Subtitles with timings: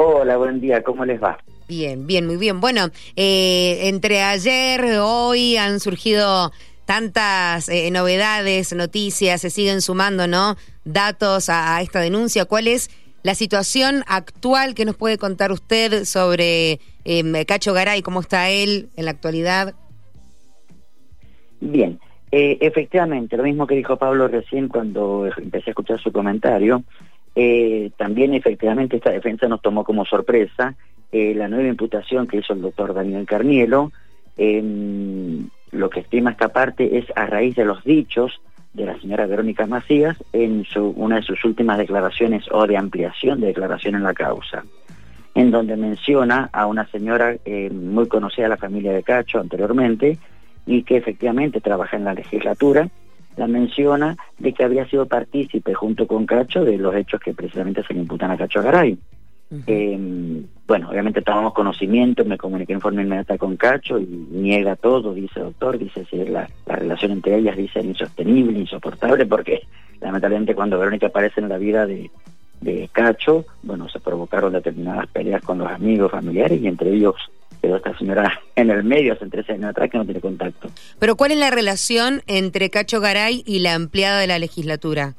[0.00, 1.38] Hola, buen día, ¿cómo les va?
[1.66, 2.60] Bien, bien, muy bien.
[2.60, 6.52] Bueno, eh, entre ayer, hoy han surgido
[6.84, 10.54] tantas eh, novedades, noticias, se siguen sumando, ¿no?
[10.84, 12.44] Datos a, esta denuncia.
[12.44, 12.90] ¿Cuál es
[13.24, 18.00] la situación actual que nos puede contar usted sobre eh, Cacho Garay?
[18.00, 19.74] ¿Cómo está él en la actualidad?
[21.60, 21.98] Bien,
[22.30, 26.84] eh, efectivamente, lo mismo que dijo Pablo recién cuando empecé a escuchar su comentario,
[27.40, 30.74] eh, también efectivamente esta defensa nos tomó como sorpresa
[31.12, 33.92] eh, la nueva imputación que hizo el doctor Daniel Carnielo.
[34.36, 38.40] Em, lo que estima esta parte es a raíz de los dichos
[38.74, 43.40] de la señora Verónica Macías en su, una de sus últimas declaraciones o de ampliación
[43.40, 44.64] de declaración en la causa,
[45.36, 47.36] en donde menciona a una señora
[47.70, 50.18] muy conocida de la familia de Cacho anteriormente,
[50.66, 52.88] y que efectivamente trabaja en la legislatura,
[53.36, 57.82] la menciona de que habría sido partícipe junto con Cacho de los hechos que precisamente
[57.84, 58.98] se le imputan a Cacho Garay.
[59.66, 65.14] Em, bueno, obviamente tomamos conocimiento, me comuniqué en forma inmediata con Cacho y niega todo,
[65.14, 69.62] dice doctor, dice si la, la relación entre ellas dice insostenible, insoportable, porque
[70.00, 72.10] lamentablemente cuando Verónica aparece en la vida de,
[72.60, 77.14] de Cacho, bueno, se provocaron determinadas peleas con los amigos, familiares y entre ellos
[77.60, 80.68] pero esta señora en el medio hace 13 años atrás que no tiene contacto.
[80.98, 85.14] Pero ¿cuál es la relación entre Cacho Garay y la empleada de la legislatura?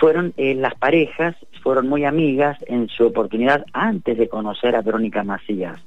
[0.00, 5.24] Fueron eh, las parejas, fueron muy amigas en su oportunidad antes de conocer a Verónica
[5.24, 5.80] Macías.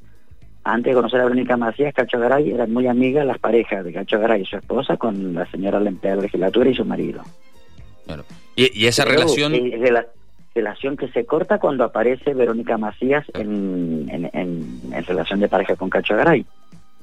[0.64, 4.20] Antes de conocer a Verónica Macías, Cacho Garay eran muy amigas las parejas de Cacho
[4.20, 7.24] Garay y su esposa con la señora la empleada de la legislatura y su marido.
[8.56, 9.54] ¿Y, esa relación...?
[9.54, 9.94] Eh,
[10.60, 16.16] relación que se corta cuando aparece Verónica Macías en, en, relación de pareja con Cacho
[16.16, 16.46] Garay.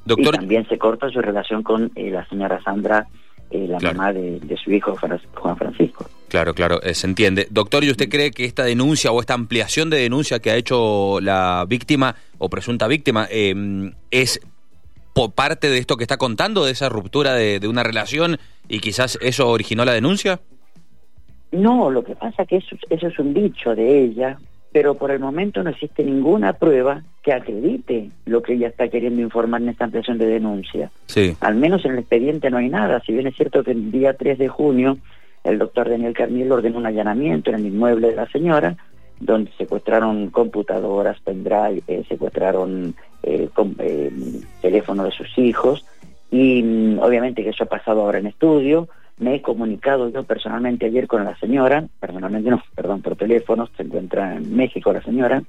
[0.04, 0.34] Doctor...
[0.34, 3.06] Y también se corta su relación con eh, la señora Sandra,
[3.50, 6.06] eh, la mamá de, su hijo Juan Francisco.
[6.28, 7.48] Claro, claro, eh, se entiende.
[7.50, 11.18] Doctor, ¿y usted cree que esta denuncia o esta ampliación de denuncia que ha hecho
[11.20, 14.40] la víctima o presunta víctima em, es
[15.14, 18.38] por parte de esto que está contando, de esa ruptura de, de una relación
[18.68, 20.40] y quizás eso originó la denuncia?
[21.56, 22.76] No, lo que pasa es que eso,
[23.08, 24.38] es un dicho de ella,
[24.72, 29.22] pero por el momento no existe ninguna prueba que acredite lo que ella está queriendo
[29.22, 30.90] informar en esta ampliación de denuncia.
[31.06, 31.36] Sí.
[31.40, 34.14] Al menos en el expediente no hay nada, si bien es cierto que el día
[34.14, 34.98] 3 de junio
[35.46, 38.76] el doctor Daniel Carniel ordenó un allanamiento en el inmueble de la señora,
[39.20, 44.12] donde secuestraron computadoras, pendrive, eh, secuestraron eh, eh,
[44.60, 45.86] teléfono de sus hijos,
[46.30, 48.88] y mm, obviamente que eso ha pasado ahora en estudio,
[49.18, 53.82] me he comunicado yo personalmente ayer con la señora, personalmente no, perdón, por teléfono, se
[53.82, 55.42] encuentra en México la señora,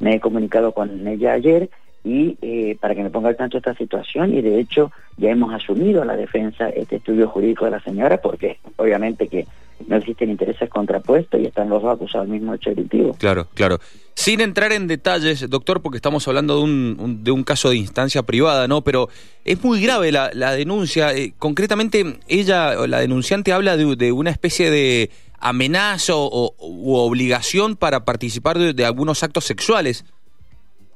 [0.00, 1.70] me he comunicado con ella ayer
[2.04, 5.54] y eh, para que me ponga al tanto esta situación y de hecho ya hemos
[5.54, 9.46] asumido a la defensa este estudio jurídico de la señora porque obviamente que
[9.88, 13.16] no existen intereses contrapuestos y están los dos acusados del mismo hecho delictivo.
[13.18, 13.78] Claro, claro.
[14.14, 18.22] Sin entrar en detalles, doctor, porque estamos hablando de un, de un caso de instancia
[18.22, 18.82] privada, ¿no?
[18.82, 19.08] Pero
[19.44, 21.12] es muy grave la, la denuncia.
[21.12, 25.10] Eh, concretamente, ella, la denunciante, habla de, de una especie de
[25.44, 30.04] amenaza o, u obligación para participar de, algunos actos sexuales.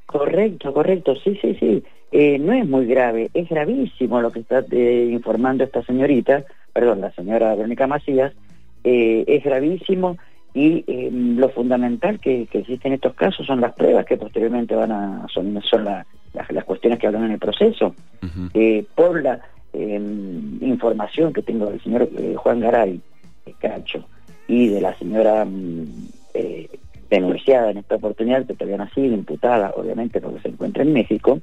[0.09, 1.85] Correcto, correcto, sí, sí, sí.
[2.11, 7.03] Eh, no es muy grave, es gravísimo lo que está eh, informando esta señorita, perdón,
[7.03, 8.33] la señora Verónica Macías,
[8.85, 10.17] eh, es gravísimo
[10.55, 14.75] y eh, lo fundamental que, que existe en estos casos son las pruebas que posteriormente
[14.75, 16.07] van a son, son las,
[16.65, 17.95] cuestiones que hablan en el proceso
[18.95, 19.41] por la
[19.75, 22.99] em, información que tengo del señor Juan Garay
[23.59, 24.07] Cacho
[24.47, 26.18] y de la señora mm,
[27.11, 30.93] denunciada en esta oportunidad que todavía no ha sido imputada obviamente porque se encuentra en
[30.93, 31.41] México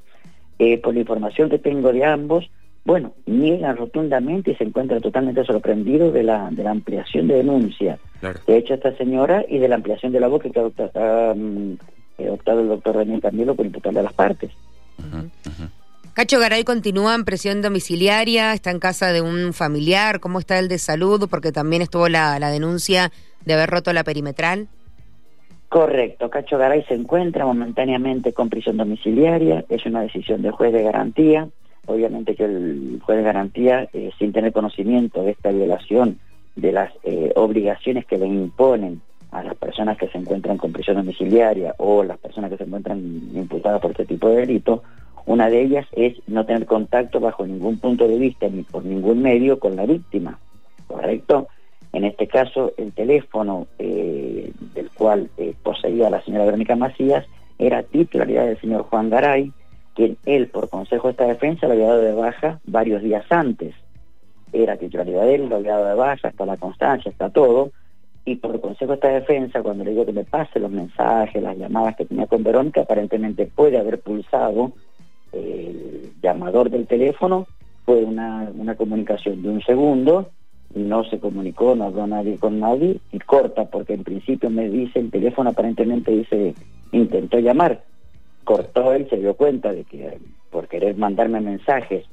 [0.82, 2.48] por la información que tengo de ambos
[2.84, 7.98] bueno, niega rotundamente y se encuentra totalmente sorprendido de la, de la ampliación de denuncia
[8.46, 11.78] de hecho esta señora y de la ampliación de la voz que ha mm,
[12.30, 14.50] optado, el doctor Daniel Camilo por imputarle a las partes.
[16.14, 20.68] Cacho Garay continúa en presión domiciliaria, está en casa de un familiar, ¿cómo está el
[20.68, 21.28] de salud?
[21.28, 23.12] Porque también estuvo la, la denuncia
[23.44, 24.68] de haber roto la perimetral.
[25.68, 30.84] Correcto, Cacho Garay se encuentra momentáneamente con prisión domiciliaria, es una decisión del juez de
[30.84, 31.48] garantía,
[31.86, 36.18] obviamente que el juez de garantía, eh, sin tener conocimiento de esta violación
[36.54, 39.00] de las eh, obligaciones que le imponen
[39.32, 42.98] a las personas que se encuentran con prisión domiciliaria o las personas que se encuentran
[43.34, 44.82] imputadas por este tipo de delito,
[45.26, 49.20] una de ellas es no tener contacto bajo ningún punto de vista ni por ningún
[49.20, 50.38] medio con la víctima,
[50.86, 51.48] ¿correcto?
[51.92, 55.30] En este caso, el teléfono eh, del cual
[55.62, 57.24] poseía la señora Verónica Macías
[57.58, 59.52] era titularidad del señor Juan Garay,
[59.94, 63.74] quien él, por consejo de esta defensa, lo había dado de baja varios días antes.
[64.52, 67.72] Era titularidad de él, lo había dado de baja, hasta la constancia, está todo.
[68.28, 71.56] y por consejo de esta defensa, cuando le digo que me pase los mensajes, las
[71.56, 74.72] llamadas que tenía con Verónica, aparentemente puede haber pulsado
[75.32, 77.46] el llamador del teléfono,
[77.84, 80.30] fue una, una comunicación de un segundo,
[80.74, 84.98] no se comunicó, no habló nadie con nadie, y corta, porque en principio me dice,
[84.98, 86.54] el teléfono aparentemente dice,
[86.92, 87.82] intentó llamar,
[88.44, 90.18] cortó él, se dio cuenta de que
[90.50, 92.04] por querer mandarme mensajes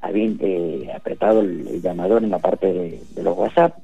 [0.00, 3.76] había eh, apretado el, llamador en la parte de, de los WhatsApp,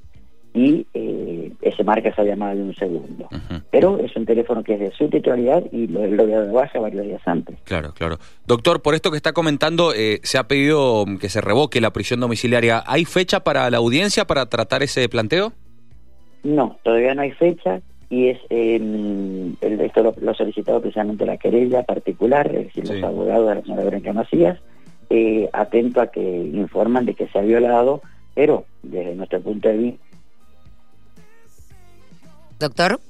[0.54, 3.28] y eh, ese marca esa llamada de un segundo.
[3.70, 6.78] Pero es un teléfono que es de su titularidad y lo, lo había de baja
[6.78, 7.56] varios días antes.
[7.64, 8.18] Claro, claro.
[8.46, 12.20] Doctor, por esto que está comentando, eh, se ha pedido que se revoque la prisión
[12.20, 12.82] domiciliaria.
[12.86, 15.52] ¿Hay fecha para la audiencia para tratar ese planteo?
[16.44, 21.82] No, todavía no hay fecha y es el, esto lo, ha solicitado precisamente la querella
[21.82, 24.58] particular, es decir, los abogados de la señora Verónica Macías,
[25.08, 28.02] eh, atento a que informan de que se ha violado,
[28.34, 30.11] pero desde nuestro punto de vista
[32.62, 33.00] Doctor.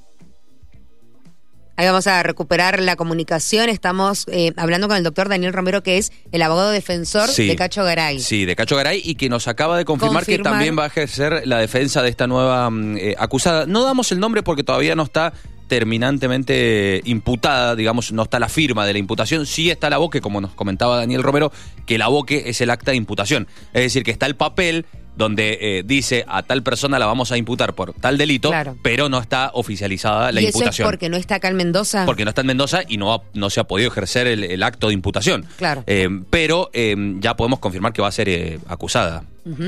[1.76, 3.68] Ahí vamos a recuperar la comunicación.
[3.68, 7.82] Estamos eh, hablando con el doctor Daniel Romero, que es el abogado defensor de Cacho
[7.82, 8.20] Garay.
[8.20, 11.46] Sí, de Cacho Garay, y que nos acaba de confirmar, que también va a ejercer
[11.46, 13.66] la defensa de esta nueva mm, eh, acusada.
[13.66, 15.32] No damos el nombre porque todavía no está
[15.66, 20.42] terminantemente imputada, digamos, no está la firma de la imputación, sí está la boque, como
[20.42, 21.50] nos comentaba Daniel Romero,
[21.86, 23.48] que la boque es el acta de imputación.
[23.72, 24.84] Es decir, que está el papel
[25.16, 28.50] donde eh, dice a tal persona la vamos a imputar por tal delito,
[28.82, 30.70] pero no está oficializada la ¿Y imputación.
[30.70, 32.06] Eso es porque no está acá en Mendoza?
[32.06, 34.94] Porque no está en Mendoza y no, no se ha podido ejercer el, acto de
[34.94, 35.44] imputación.
[35.56, 35.84] Claro.
[35.86, 39.24] Eh, pero eh, ya podemos confirmar que va a ser acusada.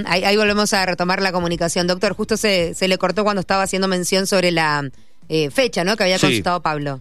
[0.07, 1.87] ahí, volvemos a retomar la comunicación.
[1.87, 4.89] Doctor, justo se, se le cortó cuando estaba haciendo mención sobre la
[5.51, 5.97] fecha, ¿no?
[5.97, 7.01] Que había consultado Pablo.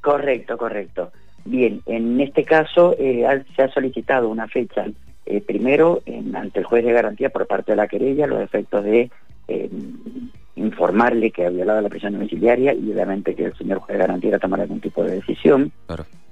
[0.00, 1.12] Correcto, correcto.
[1.44, 4.86] Bien, en este caso se ha solicitado una fecha
[5.24, 6.02] eh, primero
[6.34, 9.08] ante el juez de garantía por parte de la querella los efectos de
[9.46, 9.70] eh,
[10.56, 14.38] informarle que ha violado la prisión domiciliaria y obviamente que el señor juez de garantía
[14.40, 15.70] tomar algún tipo de decisión.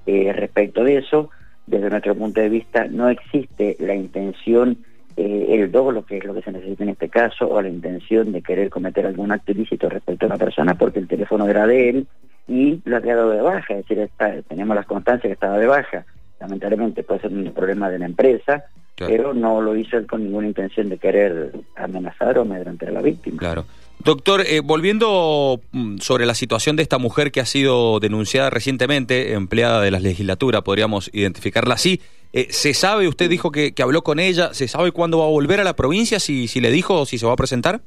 [0.05, 1.29] Eh, respecto de eso,
[1.67, 4.77] desde nuestro punto de vista no existe la intención,
[5.15, 8.41] el doble que es lo que se necesita en este caso, o la intención de
[8.41, 12.07] querer cometer algún acto ilícito respecto a una persona porque el teléfono era de él
[12.47, 14.09] y lo ha quedado de baja, es decir,
[14.47, 16.05] tenemos las constancias que estaba de baja
[16.41, 18.65] lamentablemente puede ser un problema de la empresa,
[18.97, 23.01] pero no lo hizo él con ninguna intención de querer amenazar o amedrentar a la
[23.01, 23.37] víctima.
[23.37, 23.65] Claro.
[24.03, 29.33] Doctor, eh, volviendo mm, sobre la situación de esta mujer que ha sido denunciada recientemente,
[29.33, 32.01] empleada de la legislatura, podríamos identificarla así.
[32.33, 35.59] Eh, ¿Se sabe, usted dijo que, habló con ella, ¿se sabe cuándo va a volver
[35.59, 37.81] a la provincia, si, si le dijo o si se va a presentar?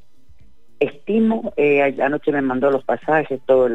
[0.79, 3.69] Estimo, eh, anoche me mandó los pasajes, todo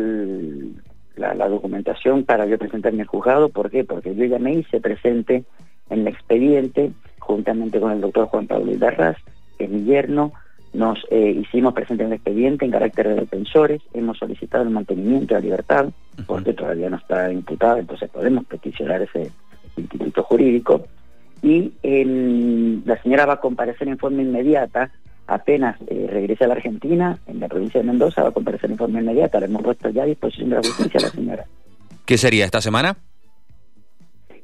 [1.19, 3.49] la, la, documentación para yo presentarme al juzgado.
[3.49, 3.83] ¿Por qué?
[3.83, 5.43] Porque yo ya me hice presente
[5.89, 6.91] en el expediente
[7.29, 9.17] juntamente con el doctor Juan Pablo Idarraz,
[9.57, 10.33] que es mi yerno,
[10.73, 15.35] nos eh, hicimos presente en el expediente en carácter de defensores, hemos solicitado el mantenimiento
[15.35, 15.89] de la libertad,
[16.25, 19.31] porque todavía no está imputada, entonces podemos peticionar ese
[19.77, 20.87] instituto jurídico,
[21.41, 21.71] y
[22.85, 24.91] la señora va a comparecer en forma inmediata,
[25.29, 28.77] apenas eh, regrese a la Argentina, en la provincia de Mendoza, va a comparecer en
[28.77, 31.45] forma inmediata, le hemos puesto ya a disposición de la justicia a la señora.
[32.05, 32.97] ¿Qué sería esta semana?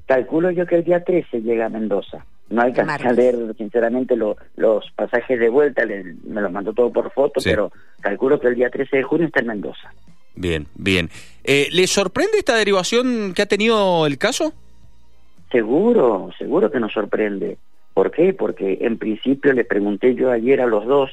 [0.06, 2.24] Calculo yo que el día 13 llega a Mendoza.
[2.50, 7.42] No hay que leer, sinceramente, los pasajes de vuelta, me los mandó todo por foto,
[7.44, 7.72] pero
[8.02, 9.92] calculo que el día 13 de junio está en Mendoza.
[10.36, 11.10] Bien, bien.
[11.44, 14.54] Eh, ¿Le sorprende esta derivación que ha tenido el caso?
[15.52, 17.58] Seguro, seguro que nos sorprende.
[17.96, 18.34] ¿Por qué?
[18.34, 21.12] Porque en principio le pregunté yo ayer a los dos,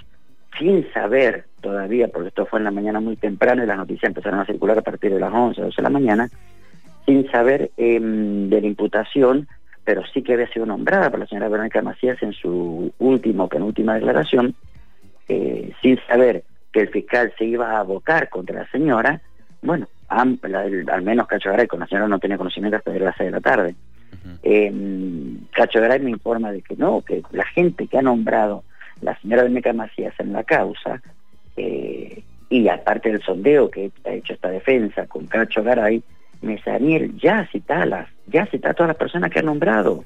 [0.58, 4.40] sin saber todavía, porque esto fue en la mañana muy temprano y las noticias empezaron
[4.40, 6.28] a circular a partir de las 11, 12 de la mañana,
[7.06, 9.46] sin saber em, de la imputación,
[9.84, 13.48] pero sí que había sido nombrada por la señora Verónica Macías en su última o
[13.48, 14.56] penúltima declaración,
[15.28, 19.22] eh, sin saber que el fiscal se iba a abocar contra la señora,
[19.62, 23.40] bueno, al menos Cacho Garay la señora no tenía conocimiento hasta las seis de la
[23.40, 23.76] tarde.
[24.42, 28.64] Em, Cacho Garay me informa de que no, que la gente que ha nombrado
[29.00, 31.02] la señora Verónica Macías en la causa,
[31.56, 36.02] eh, y aparte del sondeo que ha hecho esta defensa con Cacho Garay,
[36.42, 40.04] me dice, Daniel, ya citalas, ya cita a todas las personas que ha nombrado,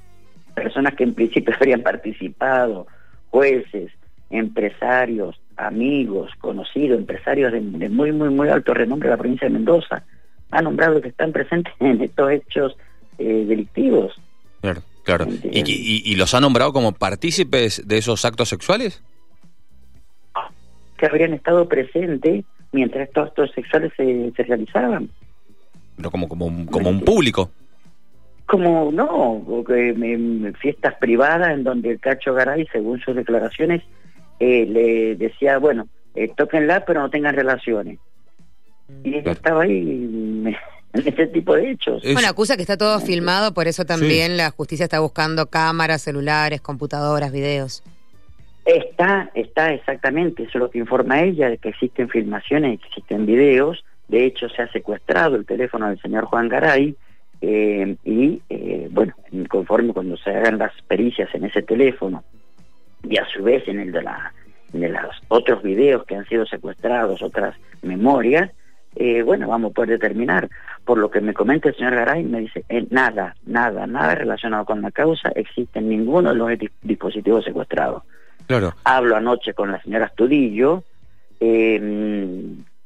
[0.55, 2.87] personas que en principio habrían participado,
[3.31, 3.91] jueces,
[4.31, 10.03] empresarios, amigos, conocidos, empresarios de, muy, muy, muy alto renombre de la provincia de Mendoza,
[10.51, 12.77] ha nombrado que están presentes en estos hechos
[13.19, 14.15] eh, delictivos.
[14.61, 15.27] Claro, claro.
[15.43, 19.03] ¿Y, los ha nombrado como partícipes de esos actos sexuales?
[20.97, 25.11] Que habrían estado presentes mientras estos actos sexuales se, se realizaban
[25.97, 27.51] pero como, como, un, como un público.
[28.47, 29.95] Como no, porque,
[30.61, 33.83] fiestas privadas en donde el Cacho Garay, según sus declaraciones,
[34.39, 37.99] eh, le decía, bueno, eh, tóquenla pero no tengan relaciones.
[39.03, 40.55] Y ella estaba ahí
[41.01, 42.03] en este tipo de hechos.
[42.03, 46.61] Bueno, acusa que está todo filmado, por eso también la justicia está buscando cámaras, celulares,
[46.61, 47.83] computadoras, videos.
[48.65, 53.85] Está, está exactamente, eso es lo que informa ella, de que existen filmaciones, existen videos,
[54.09, 56.97] de hecho se ha secuestrado el teléfono del señor Juan Garay,
[57.43, 59.15] eh, y eh, bueno,
[59.49, 62.25] conforme cuando se hagan las pericias en ese teléfono,
[63.09, 64.33] y a su vez en el de, la,
[64.73, 68.51] de los otros videos que han sido secuestrados, otras memorias,
[68.97, 70.49] eh, bueno, vamos a poder determinar.
[70.85, 74.81] Por lo que me comenta el señor Garay, me dice, nada, nada, nada relacionado con
[74.81, 76.51] la causa existe en ninguno de los
[76.83, 78.03] dispositivos secuestrados.
[78.85, 80.85] Hablo anoche con la señora Astudillo
[81.41, 81.77] eh,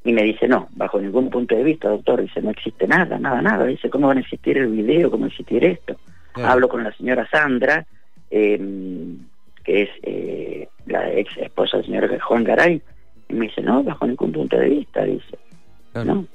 [0.02, 3.40] y me dice, no, bajo ningún punto de vista, doctor, dice, no existe nada, nada,
[3.40, 3.66] nada.
[3.66, 5.10] Dice, ¿cómo van a existir el video?
[5.10, 5.96] ¿Cómo existir esto?
[6.34, 7.86] Hablo con la señora Sandra,
[8.30, 9.18] em,
[9.62, 12.80] que es eh, la ex esposa del señor Juan Garay,
[13.28, 15.38] y me dice, no, bajo ningún punto de vista, dice.
[15.94, 16.26] ¿No?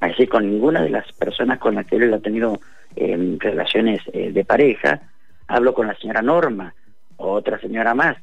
[0.00, 2.58] Así con ninguna de las personas con las que él ha tenido
[2.94, 5.02] em, relaciones eh, de pareja,
[5.48, 6.74] hablo con la señora Norma,
[7.16, 8.16] otra señora más,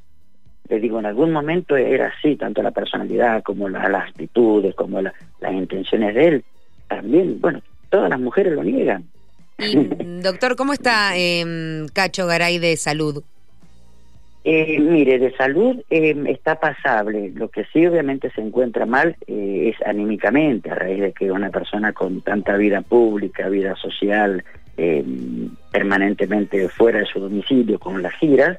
[0.69, 5.13] les digo, en algún momento era así, tanto la personalidad como las actitudes, como las
[5.51, 6.45] intenciones de él.
[6.87, 9.03] También, bueno, todas las mujeres lo niegan.
[10.23, 13.23] doctor, ¿cómo está eh, Cacho Garay de salud?
[14.45, 17.31] Eh, mire, de salud eh, está pasable.
[17.33, 21.49] Lo que sí obviamente se encuentra mal eh, es anímicamente, a raíz de que una
[21.49, 24.43] persona con tanta vida pública, vida social,
[25.71, 28.57] permanentemente fuera de su domicilio con las giras,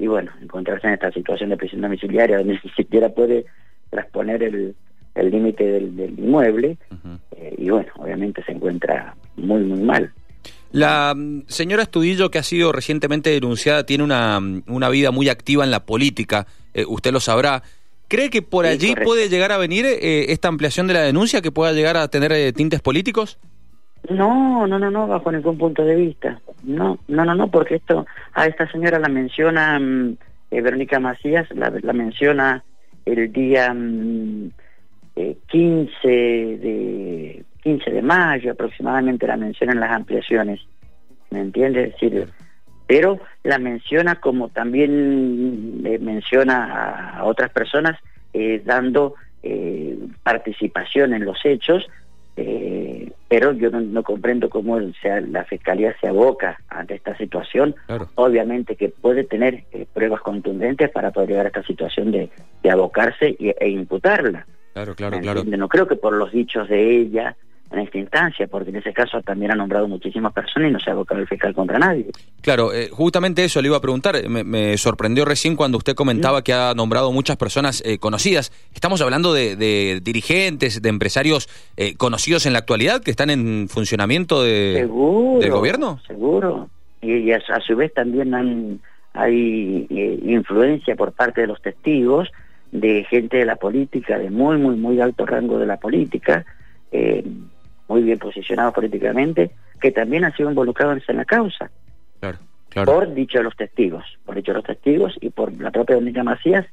[0.00, 3.44] y bueno, encontrarse en esta situación de prisión domiciliaria donde ni siquiera puede
[3.90, 4.74] transponer el
[5.30, 6.78] límite del, inmueble
[7.36, 10.10] eh, y bueno, obviamente se encuentra muy, muy mal.
[10.72, 15.28] La mm, señora Estudillo, que ha sido recientemente denunciada, tiene una, mm, una vida muy
[15.28, 17.62] activa en la política, eh, usted lo sabrá.
[18.08, 21.52] ¿Cree que por allí puede llegar a venir eh, esta ampliación de la denuncia, que
[21.52, 23.38] pueda llegar a tener tintes políticos?
[24.08, 26.40] No, no, no, no, bajo ningún punto de vista.
[26.62, 30.16] No, no, no, no, porque esto, a esta señora la menciona mm,
[30.50, 32.64] eh, Verónica Macías, la, menciona
[33.04, 34.50] el día 15 mm,
[35.16, 40.60] eh, de 15 de mayo aproximadamente la menciona en las ampliaciones,
[41.30, 41.84] ¿me entiende?
[41.84, 42.28] Es decir,
[42.86, 47.98] pero la menciona como también eh, menciona a, otras personas
[48.64, 49.14] dando
[50.22, 51.88] participación en los hechos
[52.42, 57.74] eh, pero yo no, comprendo cómo sea, la Fiscalía se aboca ante esta situación.
[58.14, 62.30] Obviamente que puede tener eh, pruebas contundentes para poder llegar a esta situación de,
[62.70, 64.46] abocarse e imputarla.
[64.72, 65.44] Claro, claro, claro.
[65.44, 67.36] No creo que por los dichos de ella
[67.72, 70.90] en esta instancia, porque en ese caso también ha nombrado muchísimas personas y no se
[70.90, 72.06] ha abocado el fiscal contra nadie.
[72.40, 74.28] Claro, eh, justamente eso le iba a preguntar.
[74.28, 78.52] Me, sorprendió recién cuando usted comentaba que ha nombrado muchas personas eh, conocidas.
[78.74, 84.42] Estamos hablando de, dirigentes, de empresarios eh, conocidos en la actualidad que están en funcionamiento
[84.42, 84.88] de,
[85.40, 86.00] del gobierno.
[86.06, 86.68] Seguro.
[87.02, 88.80] Y, a, su vez también han,
[89.14, 89.86] hay
[90.24, 92.28] influencia por parte de los testigos
[92.72, 96.44] de gente de la política, de muy, muy, muy alto rango de la política.
[96.92, 97.24] Eh,
[97.90, 101.70] muy bien posicionados políticamente, que también han sido involucrados en la causa.
[102.84, 106.22] Por dicho de los testigos, por dicho de los testigos y por la propia Dominica
[106.22, 106.64] Macías,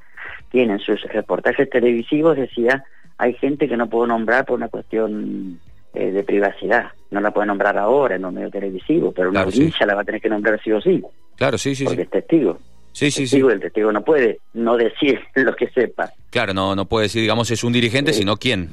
[0.52, 2.84] tienen sus reportajes televisivos, decía,
[3.18, 5.60] hay gente que no puedo nombrar por una cuestión
[5.96, 9.88] eh, de privacidad, no la puede nombrar ahora en un medio televisivo, pero una audiencia
[9.88, 11.04] la va a tener que nombrar sí o sí.
[11.36, 11.86] Claro, sí, sí.
[11.86, 12.60] Porque es testigo.
[12.92, 13.40] Sí, sí, sí.
[13.40, 16.12] El testigo no puede no decir lo que sepa.
[16.30, 18.70] Claro, no, no puede decir, digamos, es un dirigente, sino quién.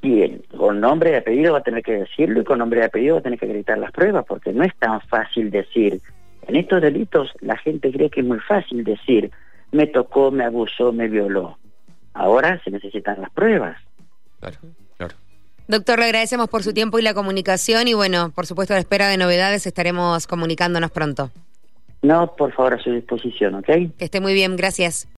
[0.00, 0.42] ¿Quién?
[0.60, 3.20] Con nombre y apellido va a tener que decirlo y con nombre y apellido va
[3.20, 6.02] a tener que acreditar las pruebas, porque no es tan fácil decir.
[6.46, 9.30] En estos delitos la gente cree que es muy fácil decir,
[9.72, 11.56] me tocó, me abusó, me violó.
[12.12, 13.78] Ahora se necesitan las pruebas.
[14.38, 14.58] Claro,
[14.98, 15.14] claro.
[15.66, 18.80] Doctor, le agradecemos por su tiempo y la comunicación y bueno, por supuesto a la
[18.80, 21.30] espera de novedades estaremos comunicándonos pronto.
[22.02, 23.66] No, por favor, a su disposición, ¿ok?
[23.96, 25.08] Que esté muy bien, gracias.